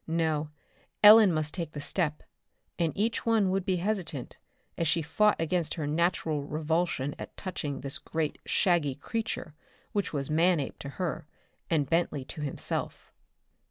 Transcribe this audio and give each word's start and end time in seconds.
No, 0.07 0.49
Ellen 1.03 1.31
must 1.31 1.53
take 1.53 1.73
the 1.73 1.79
step, 1.79 2.23
and 2.79 2.91
each 2.97 3.23
one 3.23 3.51
would 3.51 3.63
be 3.63 3.75
hesitant, 3.75 4.39
as 4.75 4.87
she 4.87 5.03
fought 5.03 5.39
against 5.39 5.75
her 5.75 5.85
natural 5.85 6.41
revulsion 6.43 7.13
at 7.19 7.37
touching 7.37 7.81
this 7.81 7.99
great 7.99 8.39
shaggy 8.43 8.95
creature 8.95 9.53
which 9.91 10.11
was 10.11 10.27
Manape 10.31 10.79
to 10.79 10.89
her, 10.97 11.27
and 11.69 11.87
Bentley 11.87 12.25
to 12.25 12.41
himself. 12.41 13.13